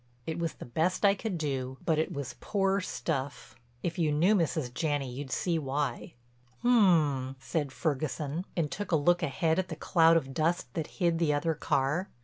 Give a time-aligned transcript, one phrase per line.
[0.25, 3.55] It was the best I could do, but it was poor stuff.
[3.83, 4.73] If you knew Mrs.
[4.73, 6.15] Janney you'd see why.
[6.63, 11.19] "Um," said Ferguson, and took a look ahead at the cloud of dust that hid
[11.19, 12.09] the other car.